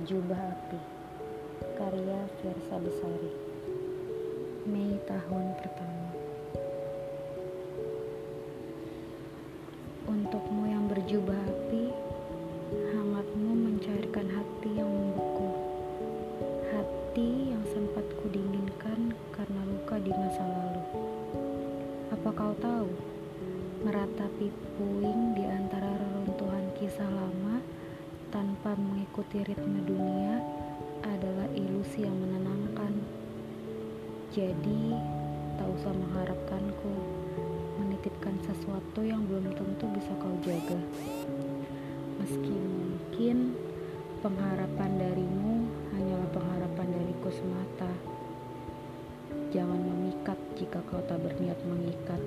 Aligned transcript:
berjubah 0.00 0.38
api. 0.38 0.80
Karya 1.78 2.20
Fiersa 2.38 2.76
Besari. 2.82 3.32
Mei 4.66 4.98
tahun 5.06 5.46
pertama. 5.58 6.10
Untukmu 10.10 10.66
yang 10.66 10.90
berjubah 10.90 11.36
api 11.36 11.94
Hangatmu 12.70 13.50
mencairkan 13.54 14.26
hati 14.30 14.70
yang 14.78 14.90
membeku. 14.90 15.50
Hati 16.70 17.30
yang 17.54 17.64
sempat 17.70 18.06
kudinginkan 18.22 19.14
karena 19.34 19.62
luka 19.66 19.98
di 19.98 20.10
masa 20.10 20.42
lalu. 20.42 20.82
Apa 22.14 22.30
kau 22.34 22.54
tahu? 22.62 22.90
Meratapi 23.86 24.54
puing 24.78 25.34
di 25.34 25.44
antara 25.50 25.88
reruntuhan 25.98 26.66
kisah 26.78 27.10
lama 27.10 27.79
tanpa 28.30 28.78
mengikuti 28.78 29.42
ritme 29.42 29.82
dunia 29.82 30.38
adalah 31.02 31.50
ilusi 31.58 32.06
yang 32.06 32.14
menenangkan. 32.14 32.94
Jadi, 34.30 34.94
tak 35.58 35.66
usah 35.66 35.90
mengharapkanku 35.90 36.94
menitipkan 37.82 38.38
sesuatu 38.46 39.02
yang 39.02 39.26
belum 39.26 39.50
tentu 39.58 39.84
bisa 39.98 40.14
kau 40.22 40.34
jaga. 40.46 40.78
Meski 42.22 42.54
mungkin 42.54 43.58
pengharapan 44.22 44.90
darimu 44.94 45.66
hanyalah 45.90 46.30
pengharapan 46.30 46.88
dariku 46.94 47.28
semata. 47.34 47.92
Jangan 49.50 49.80
memikat 49.82 50.38
jika 50.54 50.78
kau 50.86 51.02
tak 51.10 51.18
berniat 51.18 51.58
mengikat. 51.66 52.22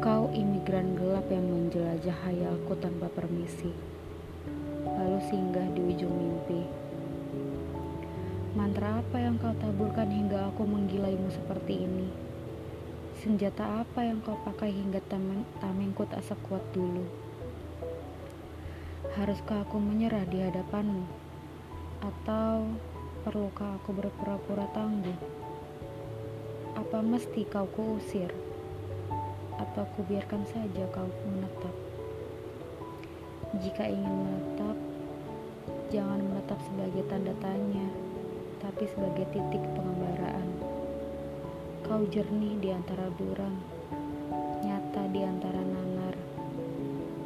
Kau 0.00 0.32
imigran 0.32 0.96
gelap 0.96 1.28
yang 1.28 1.44
menjelajah 1.44 2.16
hayalku 2.24 2.72
tanpa 2.80 3.12
permisi, 3.12 3.68
lalu 4.80 5.20
singgah 5.28 5.68
di 5.76 5.92
ujung 5.92 6.08
mimpi. 6.08 6.64
Mantra 8.56 9.04
apa 9.04 9.20
yang 9.20 9.36
kau 9.36 9.52
taburkan 9.60 10.08
hingga 10.08 10.48
aku 10.48 10.64
menggilaimu 10.64 11.28
seperti 11.28 11.84
ini? 11.84 12.08
Senjata 13.20 13.84
apa 13.84 14.00
yang 14.00 14.24
kau 14.24 14.40
pakai 14.40 14.72
hingga 14.72 15.04
tamengku 15.60 16.08
tak 16.08 16.24
sekuat 16.24 16.64
dulu? 16.72 17.04
Haruskah 19.20 19.68
aku 19.68 19.76
menyerah 19.76 20.24
di 20.24 20.40
hadapanmu? 20.40 21.04
Atau 22.00 22.72
perlukah 23.28 23.76
aku 23.76 23.92
berpura-pura 23.92 24.64
tangguh? 24.72 25.20
Apa 26.72 27.04
mesti 27.04 27.44
kau 27.44 27.68
kuusir? 27.68 28.49
Atau 29.60 29.84
kubiarkan 29.96 30.42
saja 30.48 30.88
kau 30.88 31.08
menetap. 31.28 31.74
Jika 33.60 33.84
ingin 33.84 34.14
menetap, 34.24 34.76
jangan 35.92 36.22
menetap 36.22 36.58
sebagai 36.64 37.04
tanda 37.12 37.34
tanya, 37.44 37.86
tapi 38.64 38.88
sebagai 38.88 39.28
titik 39.34 39.60
pengembaraan. 39.76 40.48
Kau 41.84 42.06
jernih 42.08 42.56
di 42.62 42.70
antara 42.72 43.12
buram, 43.12 43.58
nyata 44.64 45.02
di 45.12 45.20
antara 45.26 45.60
nalar. 45.60 46.16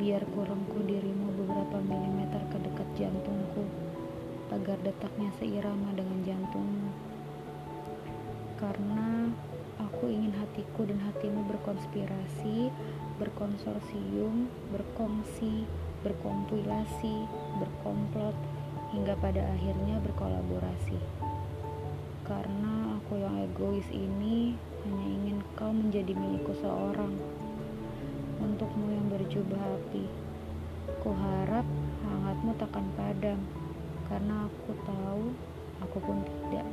Biar 0.00 0.24
kurangku 0.34 0.82
dirimu 0.82 1.36
beberapa 1.44 1.78
milimeter 1.84 2.42
ke 2.50 2.58
dekat 2.64 2.88
jantungku, 2.96 3.64
agar 4.50 4.80
detaknya 4.82 5.30
seirama 5.38 5.92
dengan 5.94 6.18
jantungmu. 6.24 6.90
Karena 8.56 9.05
Aku 9.96 10.12
ingin 10.12 10.28
hatiku 10.36 10.84
dan 10.84 11.00
hatimu 11.08 11.48
berkonspirasi, 11.48 12.68
berkonsorsium, 13.16 14.44
berkongsi, 14.68 15.64
berkompilasi, 16.04 17.24
berkomplot, 17.56 18.36
hingga 18.92 19.16
pada 19.16 19.40
akhirnya 19.56 19.96
berkolaborasi. 20.04 21.00
Karena 22.28 23.00
aku 23.00 23.24
yang 23.24 23.40
egois 23.40 23.88
ini 23.88 24.52
hanya 24.84 25.06
ingin 25.16 25.40
kau 25.56 25.72
menjadi 25.72 26.12
milikku 26.12 26.52
seorang. 26.60 27.16
Untukmu 28.36 28.92
yang 28.92 29.08
berjubah 29.08 29.80
api, 29.80 30.04
ku 31.00 31.08
harap 31.16 31.64
hangatmu 32.04 32.52
takkan 32.60 32.84
padam, 33.00 33.40
karena 34.12 34.44
aku 34.44 34.76
tahu 34.84 35.24
aku 35.80 35.98
pun 36.04 36.20
tidak. 36.20 36.68